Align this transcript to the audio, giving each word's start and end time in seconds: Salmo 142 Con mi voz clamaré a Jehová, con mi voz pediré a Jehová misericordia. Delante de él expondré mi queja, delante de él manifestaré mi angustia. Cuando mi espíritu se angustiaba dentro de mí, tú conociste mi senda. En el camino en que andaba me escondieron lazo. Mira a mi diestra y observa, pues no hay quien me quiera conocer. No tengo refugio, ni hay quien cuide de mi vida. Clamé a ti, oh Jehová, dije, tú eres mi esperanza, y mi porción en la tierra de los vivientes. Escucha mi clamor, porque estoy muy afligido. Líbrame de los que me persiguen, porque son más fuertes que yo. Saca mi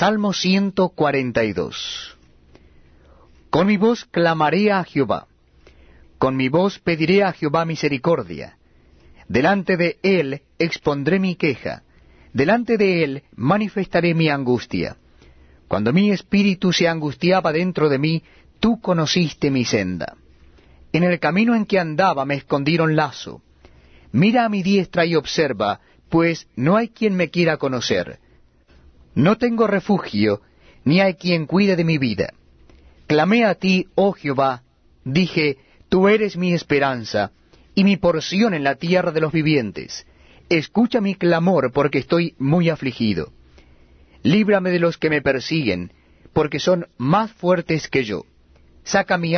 Salmo 0.00 0.32
142 0.32 2.16
Con 3.50 3.66
mi 3.66 3.76
voz 3.76 4.06
clamaré 4.06 4.72
a 4.72 4.82
Jehová, 4.82 5.26
con 6.16 6.36
mi 6.36 6.48
voz 6.48 6.78
pediré 6.78 7.22
a 7.22 7.32
Jehová 7.32 7.66
misericordia. 7.66 8.56
Delante 9.28 9.76
de 9.76 9.98
él 10.02 10.40
expondré 10.58 11.18
mi 11.18 11.34
queja, 11.34 11.82
delante 12.32 12.78
de 12.78 13.04
él 13.04 13.24
manifestaré 13.36 14.14
mi 14.14 14.30
angustia. 14.30 14.96
Cuando 15.68 15.92
mi 15.92 16.10
espíritu 16.10 16.72
se 16.72 16.88
angustiaba 16.88 17.52
dentro 17.52 17.90
de 17.90 17.98
mí, 17.98 18.22
tú 18.58 18.80
conociste 18.80 19.50
mi 19.50 19.66
senda. 19.66 20.16
En 20.94 21.04
el 21.04 21.20
camino 21.20 21.54
en 21.54 21.66
que 21.66 21.78
andaba 21.78 22.24
me 22.24 22.36
escondieron 22.36 22.96
lazo. 22.96 23.42
Mira 24.12 24.46
a 24.46 24.48
mi 24.48 24.62
diestra 24.62 25.04
y 25.04 25.14
observa, 25.14 25.80
pues 26.08 26.48
no 26.56 26.78
hay 26.78 26.88
quien 26.88 27.16
me 27.16 27.28
quiera 27.28 27.58
conocer. 27.58 28.18
No 29.14 29.36
tengo 29.36 29.66
refugio, 29.66 30.40
ni 30.84 31.00
hay 31.00 31.14
quien 31.14 31.46
cuide 31.46 31.76
de 31.76 31.84
mi 31.84 31.98
vida. 31.98 32.32
Clamé 33.06 33.44
a 33.44 33.54
ti, 33.54 33.88
oh 33.94 34.12
Jehová, 34.12 34.62
dije, 35.04 35.58
tú 35.88 36.08
eres 36.08 36.36
mi 36.36 36.52
esperanza, 36.52 37.32
y 37.74 37.84
mi 37.84 37.96
porción 37.96 38.54
en 38.54 38.64
la 38.64 38.76
tierra 38.76 39.12
de 39.12 39.20
los 39.20 39.32
vivientes. 39.32 40.06
Escucha 40.48 41.00
mi 41.00 41.14
clamor, 41.14 41.72
porque 41.72 41.98
estoy 41.98 42.34
muy 42.38 42.68
afligido. 42.68 43.32
Líbrame 44.22 44.70
de 44.70 44.80
los 44.80 44.98
que 44.98 45.10
me 45.10 45.22
persiguen, 45.22 45.92
porque 46.32 46.58
son 46.60 46.86
más 46.98 47.32
fuertes 47.32 47.88
que 47.88 48.04
yo. 48.04 48.24
Saca 48.84 49.18
mi 49.18 49.28